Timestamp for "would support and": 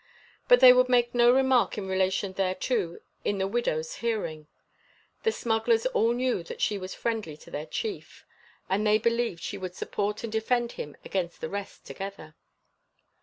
9.59-10.33